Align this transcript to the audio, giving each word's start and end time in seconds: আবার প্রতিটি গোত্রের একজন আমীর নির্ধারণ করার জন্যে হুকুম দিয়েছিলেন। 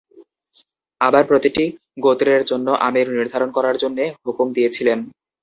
আবার 1.01 1.23
প্রতিটি 1.29 1.63
গোত্রের 1.97 2.37
একজন 2.39 2.59
আমীর 2.87 3.07
নির্ধারণ 3.11 3.49
করার 3.53 3.75
জন্যে 3.83 4.03
হুকুম 4.23 4.47
দিয়েছিলেন। 4.53 4.99